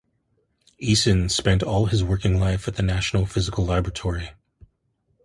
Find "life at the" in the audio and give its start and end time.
2.39-2.81